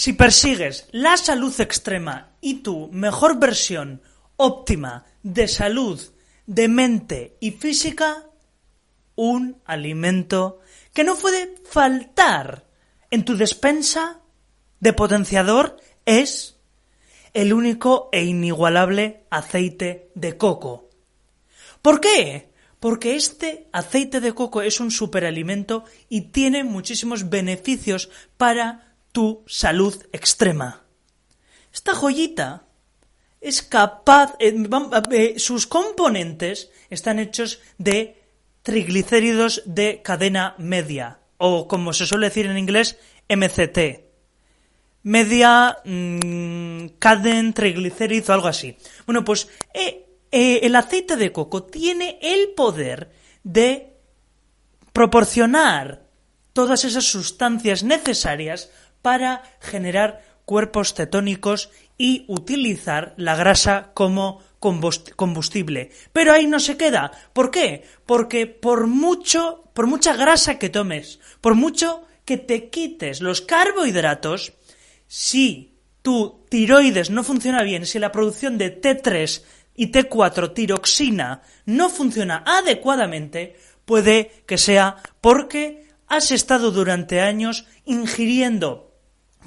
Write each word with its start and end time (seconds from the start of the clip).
Si 0.00 0.14
persigues 0.14 0.88
la 0.92 1.18
salud 1.18 1.52
extrema 1.60 2.30
y 2.40 2.62
tu 2.62 2.88
mejor 2.90 3.38
versión 3.38 4.00
óptima 4.36 5.04
de 5.22 5.46
salud, 5.46 6.00
de 6.46 6.68
mente 6.68 7.36
y 7.38 7.50
física, 7.50 8.24
un 9.14 9.60
alimento 9.66 10.60
que 10.94 11.04
no 11.04 11.16
puede 11.16 11.54
faltar 11.68 12.64
en 13.10 13.26
tu 13.26 13.36
despensa 13.36 14.22
de 14.80 14.94
potenciador 14.94 15.76
es 16.06 16.56
el 17.34 17.52
único 17.52 18.08
e 18.10 18.24
inigualable 18.24 19.26
aceite 19.28 20.10
de 20.14 20.38
coco. 20.38 20.88
¿Por 21.82 22.00
qué? 22.00 22.48
Porque 22.80 23.16
este 23.16 23.68
aceite 23.70 24.22
de 24.22 24.32
coco 24.32 24.62
es 24.62 24.80
un 24.80 24.92
superalimento 24.92 25.84
y 26.08 26.32
tiene 26.32 26.64
muchísimos 26.64 27.28
beneficios 27.28 28.08
para 28.38 28.89
tu 29.12 29.44
salud 29.46 29.94
extrema. 30.12 30.82
Esta 31.72 31.94
joyita 31.94 32.64
es 33.40 33.62
capaz, 33.62 34.34
eh, 34.38 34.54
eh, 35.12 35.38
sus 35.38 35.66
componentes 35.66 36.70
están 36.90 37.18
hechos 37.18 37.60
de 37.78 38.22
triglicéridos 38.62 39.62
de 39.64 40.02
cadena 40.02 40.54
media, 40.58 41.20
o 41.38 41.66
como 41.66 41.92
se 41.92 42.06
suele 42.06 42.26
decir 42.26 42.46
en 42.46 42.58
inglés, 42.58 42.98
MCT. 43.28 44.04
Media 45.02 45.78
mmm, 45.84 46.88
Caden 46.98 47.54
Triglycerides 47.54 48.28
o 48.28 48.34
algo 48.34 48.48
así. 48.48 48.76
Bueno, 49.06 49.24
pues 49.24 49.48
eh, 49.72 50.04
el 50.30 50.76
aceite 50.76 51.16
de 51.16 51.32
coco 51.32 51.62
tiene 51.62 52.18
el 52.20 52.50
poder 52.50 53.10
de 53.42 53.96
proporcionar 54.92 56.10
todas 56.52 56.84
esas 56.84 57.04
sustancias 57.04 57.82
necesarias 57.82 58.70
para 59.02 59.42
generar 59.60 60.22
cuerpos 60.44 60.94
cetónicos 60.94 61.70
y 61.96 62.24
utilizar 62.28 63.14
la 63.16 63.36
grasa 63.36 63.90
como 63.94 64.42
combustible. 64.58 65.90
Pero 66.12 66.32
ahí 66.32 66.46
no 66.46 66.60
se 66.60 66.76
queda. 66.76 67.12
¿Por 67.32 67.50
qué? 67.50 67.84
Porque 68.04 68.46
por 68.46 68.86
mucho, 68.86 69.64
por 69.74 69.86
mucha 69.86 70.14
grasa 70.16 70.58
que 70.58 70.68
tomes, 70.68 71.20
por 71.40 71.54
mucho 71.54 72.02
que 72.24 72.36
te 72.36 72.68
quites 72.68 73.20
los 73.20 73.42
carbohidratos, 73.42 74.52
si 75.06 75.78
tu 76.02 76.44
tiroides 76.48 77.10
no 77.10 77.22
funciona 77.22 77.62
bien, 77.62 77.86
si 77.86 77.98
la 77.98 78.12
producción 78.12 78.58
de 78.58 78.80
T3 78.80 79.42
y 79.74 79.92
T4 79.92 80.52
tiroxina 80.52 81.42
no 81.64 81.88
funciona 81.88 82.42
adecuadamente, 82.46 83.56
puede 83.84 84.42
que 84.46 84.58
sea 84.58 84.96
porque 85.20 85.88
has 86.06 86.30
estado 86.32 86.70
durante 86.70 87.20
años 87.20 87.66
ingiriendo 87.84 88.89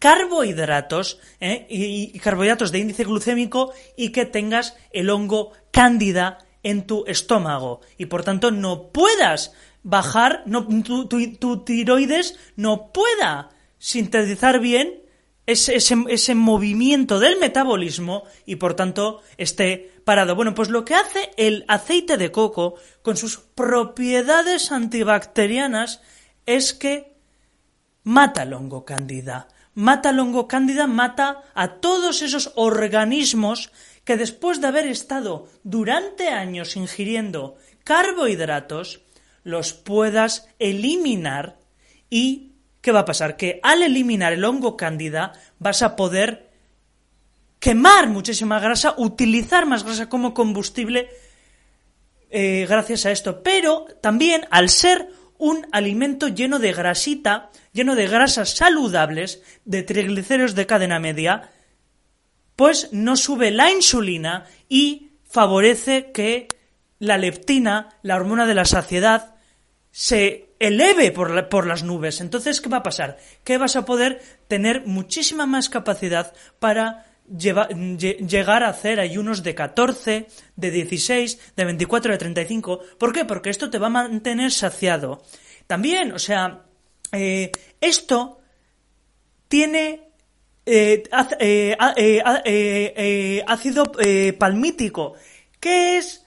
carbohidratos 0.00 1.20
¿eh? 1.40 1.66
y, 1.68 2.18
carbohidratos 2.18 2.72
de 2.72 2.80
índice 2.80 3.04
glucémico 3.04 3.72
y 3.96 4.10
que 4.10 4.24
tengas 4.24 4.76
el 4.90 5.10
hongo 5.10 5.52
cándida 5.70 6.38
en 6.64 6.86
tu 6.86 7.04
estómago 7.06 7.80
y 7.96 8.06
por 8.06 8.24
tanto 8.24 8.50
no 8.50 8.88
puedas 8.88 9.52
bajar, 9.82 10.44
tu, 10.84 11.64
tiroides 11.64 12.38
no 12.56 12.92
pueda 12.92 13.50
sintetizar 13.78 14.58
bien 14.58 15.02
ese, 15.46 15.76
ese, 15.76 16.34
movimiento 16.34 17.18
del 17.18 17.38
metabolismo 17.38 18.24
y 18.46 18.56
por 18.56 18.74
tanto 18.74 19.20
esté 19.36 19.92
parado. 20.04 20.34
Bueno, 20.34 20.54
pues 20.54 20.70
lo 20.70 20.84
que 20.84 20.94
hace 20.94 21.30
el 21.36 21.64
aceite 21.68 22.16
de 22.16 22.30
coco 22.30 22.76
con 23.02 23.16
sus 23.16 23.38
propiedades 23.38 24.70
antibacterianas 24.70 26.02
es 26.46 26.72
que 26.72 27.16
mata 28.04 28.44
el 28.44 28.52
hongo 28.52 28.84
cándida 28.84 29.48
mata 29.80 30.12
longo 30.12 30.46
cándida, 30.46 30.86
mata 30.86 31.40
a 31.54 31.80
todos 31.80 32.20
esos 32.20 32.52
organismos 32.54 33.72
que 34.04 34.18
después 34.18 34.60
de 34.60 34.66
haber 34.66 34.86
estado 34.86 35.48
durante 35.64 36.28
años 36.28 36.76
ingiriendo 36.76 37.56
carbohidratos, 37.82 39.00
los 39.42 39.72
puedas 39.72 40.48
eliminar 40.58 41.56
y 42.10 42.52
¿qué 42.82 42.92
va 42.92 43.00
a 43.00 43.04
pasar? 43.06 43.38
Que 43.38 43.58
al 43.62 43.82
eliminar 43.82 44.34
el 44.34 44.44
hongo 44.44 44.76
cándida 44.76 45.32
vas 45.58 45.80
a 45.80 45.96
poder 45.96 46.50
quemar 47.58 48.08
muchísima 48.08 48.60
grasa, 48.60 48.94
utilizar 48.98 49.64
más 49.64 49.84
grasa 49.84 50.10
como 50.10 50.34
combustible 50.34 51.08
eh, 52.28 52.66
gracias 52.68 53.06
a 53.06 53.12
esto. 53.12 53.42
Pero 53.42 53.86
también 54.02 54.46
al 54.50 54.68
ser 54.68 55.08
un 55.40 55.66
alimento 55.72 56.28
lleno 56.28 56.58
de 56.58 56.72
grasita, 56.72 57.50
lleno 57.72 57.96
de 57.96 58.06
grasas 58.06 58.50
saludables, 58.50 59.42
de 59.64 59.82
triglicéridos 59.82 60.54
de 60.54 60.66
cadena 60.66 61.00
media, 61.00 61.50
pues 62.56 62.92
no 62.92 63.16
sube 63.16 63.50
la 63.50 63.70
insulina 63.72 64.44
y 64.68 65.12
favorece 65.24 66.12
que 66.12 66.46
la 66.98 67.16
leptina, 67.16 67.88
la 68.02 68.16
hormona 68.16 68.46
de 68.46 68.54
la 68.54 68.66
saciedad, 68.66 69.34
se 69.90 70.50
eleve 70.60 71.10
por, 71.10 71.48
por, 71.48 71.66
las 71.66 71.82
nubes. 71.82 72.20
Entonces, 72.20 72.60
¿qué 72.60 72.68
va 72.68 72.78
a 72.78 72.82
pasar? 72.82 73.16
Que 73.42 73.56
vas 73.56 73.76
a 73.76 73.86
poder 73.86 74.22
tener 74.46 74.86
muchísima 74.86 75.46
más 75.46 75.70
capacidad 75.70 76.34
para 76.58 77.06
llegar 77.36 78.62
a 78.62 78.68
hacer 78.68 79.00
ayunos 79.00 79.42
de 79.42 79.54
14, 79.54 80.26
de 80.56 80.70
16, 80.70 81.52
de 81.56 81.64
24, 81.64 82.12
de 82.12 82.18
35. 82.18 82.80
¿Por 82.98 83.12
qué? 83.12 83.24
Porque 83.24 83.50
esto 83.50 83.70
te 83.70 83.78
va 83.78 83.86
a 83.86 83.90
mantener 83.90 84.50
saciado. 84.50 85.22
También, 85.66 86.12
o 86.12 86.18
sea, 86.18 86.64
eh, 87.12 87.52
esto 87.80 88.40
tiene 89.48 90.08
eh, 90.66 91.04
eh, 91.38 93.44
ácido 93.46 93.92
palmítico, 94.38 95.14
que 95.60 95.98
es, 95.98 96.26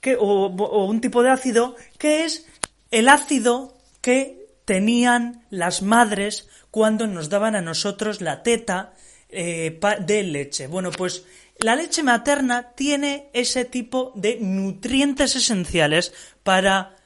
que, 0.00 0.16
o, 0.16 0.46
o 0.46 0.86
un 0.86 1.00
tipo 1.00 1.22
de 1.22 1.30
ácido, 1.30 1.76
que 1.98 2.24
es 2.24 2.46
el 2.90 3.08
ácido 3.08 3.78
que 4.02 4.42
tenían 4.64 5.44
las 5.50 5.82
madres 5.82 6.48
cuando 6.70 7.06
nos 7.06 7.28
daban 7.28 7.56
a 7.56 7.62
nosotros 7.62 8.20
la 8.20 8.42
teta 8.42 8.92
eh, 9.32 9.80
de 10.00 10.22
leche. 10.22 10.66
Bueno, 10.66 10.90
pues 10.90 11.24
la 11.58 11.76
leche 11.76 12.02
materna 12.02 12.72
tiene 12.74 13.30
ese 13.32 13.64
tipo 13.64 14.12
de 14.14 14.38
nutrientes 14.40 15.36
esenciales 15.36 16.12
para 16.42 16.96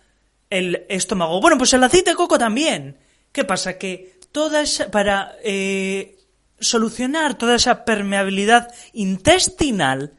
el 0.51 0.85
estómago. 0.89 1.41
Bueno, 1.41 1.59
pues 1.59 1.73
el 1.75 1.85
aceite 1.85 2.11
de 2.11 2.17
coco 2.17 2.39
también. 2.39 2.97
¿Qué 3.33 3.45
pasa? 3.45 3.79
Que 3.79 4.19
toda 4.33 4.65
para 4.91 5.37
eh, 5.45 6.19
solucionar 6.59 7.39
toda 7.39 7.57
esa 7.57 7.85
permeabilidad 7.85 8.75
intestinal 8.93 10.13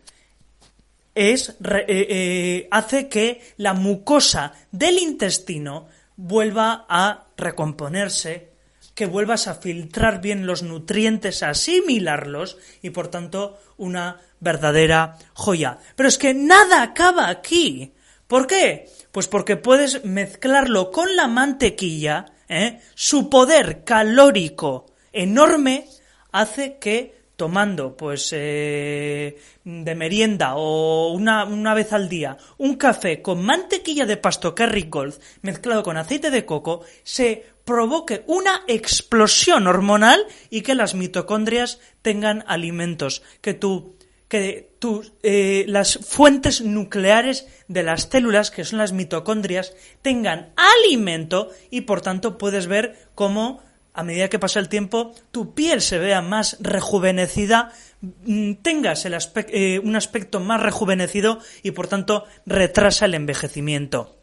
es, 1.16 1.56
eh, 1.88 2.68
hace 2.70 3.10
que 3.10 3.42
la 3.58 3.74
mucosa 3.74 4.54
del 4.72 5.00
intestino 5.00 5.88
vuelva 6.16 6.86
a 6.88 7.28
recomponerse 7.38 8.57
que 8.98 9.06
vuelvas 9.06 9.48
a 9.48 9.54
filtrar 9.54 10.22
bien 10.22 10.48
los 10.48 10.64
nutrientes, 10.64 11.44
a 11.44 11.52
asimilarlos 11.52 12.58
y 12.82 12.90
por 12.90 13.10
tanto 13.10 13.60
una 13.78 14.20
verdadera 14.40 15.20
joya. 15.36 15.78
Pero 15.96 16.10
es 16.10 16.18
que 16.18 16.34
nada 16.34 16.82
acaba 16.82 17.30
aquí. 17.30 17.94
¿Por 18.26 18.48
qué? 18.48 18.90
Pues 19.12 19.28
porque 19.28 19.56
puedes 19.56 20.04
mezclarlo 20.04 20.90
con 20.90 21.16
la 21.16 21.28
mantequilla, 21.28 22.26
¿eh? 22.50 22.82
su 22.96 23.30
poder 23.30 23.84
calórico 23.84 24.88
enorme 25.14 25.88
hace 26.32 26.80
que 26.80 27.16
tomando 27.36 27.96
pues 27.96 28.32
eh, 28.34 29.38
de 29.64 29.94
merienda 29.94 30.56
o 30.56 31.12
una, 31.12 31.46
una, 31.46 31.76
vez 31.76 31.94
al 31.94 32.10
día 32.10 32.36
un 32.58 32.78
café 32.78 33.22
con 33.22 33.46
mantequilla 33.46 34.08
de 34.08 34.18
pasto 34.18 34.56
Kerry 34.56 34.88
Gold 34.90 35.20
mezclado 35.44 35.84
con 35.84 35.98
aceite 35.98 36.32
de 36.32 36.46
coco 36.46 36.82
se 37.04 37.57
provoque 37.68 38.24
una 38.28 38.64
explosión 38.68 39.68
hormonal 39.68 40.26
y 40.50 40.62
que 40.62 40.74
las 40.74 40.96
mitocondrias 40.96 41.80
tengan 42.02 42.46
alimentos, 42.48 43.22
que 43.42 43.54
tú 43.54 43.98
que 44.30 44.76
eh, 45.24 45.66
las 45.68 46.00
fuentes 46.06 46.62
nucleares 46.62 47.48
de 47.68 47.84
las 47.84 48.10
células, 48.10 48.52
que 48.52 48.66
son 48.66 48.80
las 48.80 48.92
mitocondrias, 48.92 49.74
tengan 50.02 50.54
alimento 50.56 51.50
y 51.70 51.82
por 51.82 52.02
tanto 52.02 52.38
puedes 52.38 52.68
ver 52.68 53.10
cómo 53.16 53.62
a 53.94 54.04
medida 54.04 54.30
que 54.30 54.40
pasa 54.40 54.60
el 54.60 54.70
tiempo 54.70 55.14
tu 55.32 55.54
piel 55.54 55.82
se 55.82 55.98
vea 55.98 56.22
más 56.22 56.58
rejuvenecida, 56.60 57.72
mm, 58.02 58.54
tengas 58.62 59.06
eh, 59.06 59.80
un 59.80 59.96
aspecto 59.96 60.40
más 60.40 60.62
rejuvenecido 60.62 61.40
y 61.64 61.72
por 61.72 61.88
tanto 61.88 62.26
retrasa 62.46 63.06
el 63.06 63.14
envejecimiento. 63.14 64.17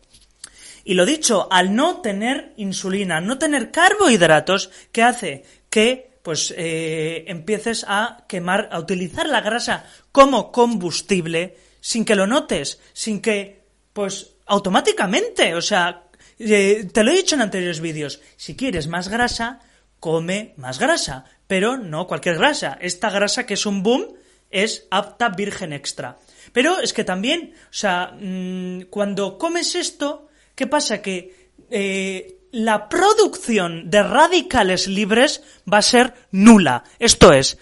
Y 0.84 0.94
lo 0.94 1.06
dicho, 1.06 1.48
al 1.50 1.74
no 1.74 2.02
tener 2.02 2.52
insulina, 2.56 3.20
no 3.20 3.38
tener 3.38 3.70
carbohidratos, 3.70 4.70
¿qué 4.92 5.02
hace? 5.02 5.44
Que 5.70 6.14
pues 6.22 6.54
eh, 6.56 7.24
empieces 7.26 7.84
a 7.86 8.24
quemar, 8.28 8.68
a 8.72 8.78
utilizar 8.78 9.28
la 9.28 9.42
grasa 9.42 9.84
como 10.12 10.52
combustible 10.52 11.56
sin 11.80 12.04
que 12.06 12.14
lo 12.14 12.26
notes, 12.26 12.80
sin 12.94 13.20
que, 13.20 13.62
pues 13.92 14.36
automáticamente, 14.46 15.54
o 15.54 15.60
sea, 15.60 16.04
eh, 16.38 16.88
te 16.90 17.04
lo 17.04 17.10
he 17.10 17.16
dicho 17.16 17.34
en 17.34 17.42
anteriores 17.42 17.80
vídeos, 17.80 18.20
si 18.36 18.56
quieres 18.56 18.86
más 18.86 19.08
grasa, 19.08 19.60
come 20.00 20.54
más 20.56 20.78
grasa, 20.78 21.26
pero 21.46 21.76
no 21.76 22.06
cualquier 22.06 22.36
grasa. 22.36 22.78
Esta 22.80 23.10
grasa 23.10 23.44
que 23.44 23.54
es 23.54 23.66
un 23.66 23.82
boom 23.82 24.14
es 24.50 24.86
apta 24.90 25.28
virgen 25.28 25.72
extra. 25.72 26.18
Pero 26.52 26.78
es 26.78 26.92
que 26.92 27.04
también, 27.04 27.54
o 27.64 27.72
sea, 27.72 28.14
mm, 28.18 28.84
cuando 28.90 29.36
comes 29.36 29.74
esto, 29.74 30.28
¿qué 30.54 30.66
pasa? 30.66 31.02
Que 31.02 31.50
eh, 31.70 32.38
la 32.50 32.88
producción 32.88 33.90
de 33.90 34.02
radicales 34.02 34.86
libres 34.86 35.42
va 35.70 35.78
a 35.78 35.82
ser 35.82 36.14
nula. 36.30 36.84
Esto 36.98 37.32
es, 37.32 37.58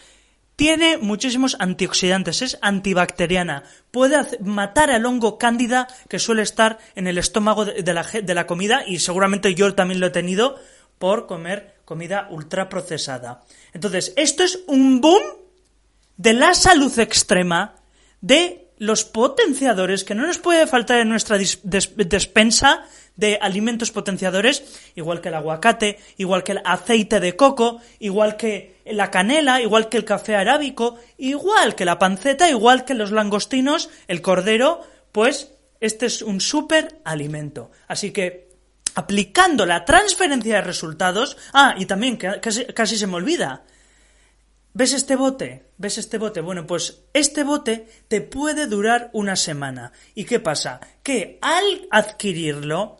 tiene 0.57 0.99
muchísimos 0.99 1.57
antioxidantes, 1.59 2.43
es 2.43 2.59
antibacteriana, 2.61 3.65
puede 3.91 4.39
matar 4.41 4.91
al 4.91 5.07
hongo 5.07 5.39
cándida 5.39 5.89
que 6.09 6.19
suele 6.19 6.43
estar 6.43 6.79
en 6.95 7.07
el 7.07 7.19
estómago 7.19 7.65
de, 7.65 7.95
la, 7.95 8.03
de 8.03 8.35
la 8.35 8.47
comida 8.47 8.85
y 8.87 8.99
seguramente 8.99 9.55
yo 9.55 9.75
también 9.75 9.99
lo 9.99 10.09
he 10.09 10.11
tenido 10.11 10.57
por 10.99 11.27
comer 11.27 11.81
comida 11.85 12.29
ultraprocesada. 12.31 13.43
Entonces, 13.73 14.13
esto 14.17 14.45
es 14.45 14.61
un 14.67 15.01
boom 15.01 15.23
de 16.17 16.35
la 16.35 16.55
salud 16.55 16.97
extrema 16.99 17.75
de 18.21 18.69
los 18.83 19.05
potenciadores 19.05 20.03
que 20.03 20.17
no 20.17 20.27
nos 20.27 20.39
puede 20.39 20.67
faltar 20.67 20.99
en 20.99 21.09
nuestra 21.09 21.39
despensa 21.39 22.85
de 23.15 23.39
alimentos 23.41 23.93
potenciadores, 23.93 24.65
igual 24.97 25.21
que 25.21 25.29
el 25.29 25.37
aguacate, 25.37 26.01
igual 26.17 26.43
que 26.43 26.53
el 26.53 26.63
aceite 26.65 27.21
de 27.21 27.37
coco, 27.37 27.81
igual 28.01 28.37
que 28.37 28.83
la 28.85 29.13
canela, 29.13 29.63
igual 29.63 29.89
que 29.89 29.99
el 29.99 30.05
café 30.05 30.35
arábico, 30.35 30.97
igual 31.17 31.77
que 31.77 31.85
la 31.85 32.01
panceta, 32.01 32.51
igual 32.51 32.85
que 32.85 32.95
los 32.95 33.13
langostinos, 33.13 33.89
el 34.09 34.21
cordero, 34.21 34.81
pues 35.13 35.53
este 35.79 36.07
es 36.07 36.21
un 36.21 36.41
súper 36.41 37.01
alimento. 37.05 37.71
Así 37.87 38.11
que 38.11 38.49
aplicando 38.97 39.65
la 39.65 39.85
transferencia 39.85 40.57
de 40.57 40.61
resultados, 40.61 41.37
ah, 41.53 41.77
y 41.79 41.87
también 41.87 42.17
casi, 42.17 42.65
casi 42.65 42.97
se 42.97 43.07
me 43.07 43.15
olvida, 43.15 43.63
¿Ves 44.75 44.95
este 44.95 45.17
bote? 45.17 45.67
¿Ves 45.77 45.99
este 45.99 46.17
bote? 46.17 46.41
Bueno, 46.41 46.67
pues 46.67 47.03
este 47.13 47.45
bote 47.45 47.89
te 48.09 48.23
puede 48.23 48.67
durar 48.67 49.11
una 49.13 49.37
semana. 49.37 49.93
¿Y 50.15 50.25
qué 50.25 50.41
pasa? 50.41 50.81
Que 51.03 51.39
al 51.43 51.89
adquirirlo 51.91 52.99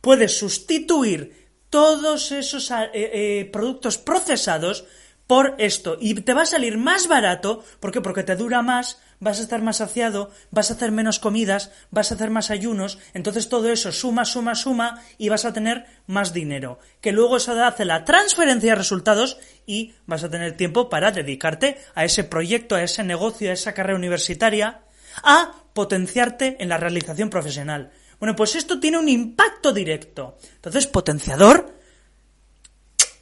puedes 0.00 0.36
sustituir 0.36 1.50
todos 1.70 2.32
esos 2.32 2.70
eh, 2.70 2.90
eh, 2.92 3.50
productos 3.52 3.96
procesados 3.96 4.84
por 5.26 5.54
esto 5.58 5.96
y 6.00 6.14
te 6.14 6.34
va 6.34 6.42
a 6.42 6.46
salir 6.46 6.76
más 6.76 7.06
barato, 7.06 7.64
¿por 7.80 7.92
qué? 7.92 8.00
Porque 8.00 8.24
te 8.24 8.36
dura 8.36 8.60
más, 8.60 9.00
vas 9.22 9.38
a 9.38 9.42
estar 9.42 9.62
más 9.62 9.76
saciado, 9.76 10.30
vas 10.50 10.70
a 10.70 10.74
hacer 10.74 10.90
menos 10.90 11.20
comidas, 11.20 11.70
vas 11.92 12.10
a 12.10 12.16
hacer 12.16 12.30
más 12.30 12.50
ayunos, 12.50 12.98
entonces 13.14 13.48
todo 13.48 13.70
eso 13.70 13.92
suma, 13.92 14.24
suma, 14.24 14.56
suma 14.56 15.00
y 15.16 15.28
vas 15.28 15.44
a 15.44 15.52
tener 15.52 15.86
más 16.08 16.32
dinero, 16.32 16.80
que 17.00 17.12
luego 17.12 17.36
eso 17.36 17.52
hace 17.64 17.84
la 17.84 18.04
transferencia 18.04 18.72
de 18.72 18.76
resultados 18.76 19.38
y 19.64 19.94
vas 20.06 20.24
a 20.24 20.28
tener 20.28 20.56
tiempo 20.56 20.88
para 20.88 21.12
dedicarte 21.12 21.78
a 21.94 22.04
ese 22.04 22.24
proyecto, 22.24 22.74
a 22.74 22.82
ese 22.82 23.04
negocio, 23.04 23.50
a 23.50 23.54
esa 23.54 23.74
carrera 23.74 23.96
universitaria, 23.96 24.80
a 25.22 25.52
potenciarte 25.72 26.56
en 26.58 26.68
la 26.68 26.76
realización 26.76 27.30
profesional. 27.30 27.92
Bueno, 28.18 28.34
pues 28.34 28.56
esto 28.56 28.80
tiene 28.80 28.98
un 28.98 29.08
impacto 29.08 29.72
directo. 29.72 30.36
Entonces, 30.56 30.88
potenciador, 30.88 31.72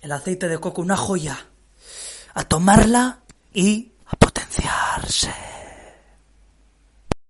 el 0.00 0.12
aceite 0.12 0.48
de 0.48 0.58
coco, 0.58 0.80
una 0.80 0.96
joya. 0.96 1.46
A 2.32 2.44
tomarla 2.44 3.20
y 3.52 3.92
a 4.06 4.16
potenciarse. 4.16 5.49